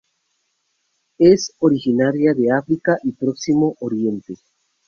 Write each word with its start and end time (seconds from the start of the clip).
Es 1.19 1.53
originaria 1.59 2.33
de 2.33 2.51
África 2.51 2.97
y 3.03 3.11
Próximo 3.11 3.75
Oriente. 3.81 4.33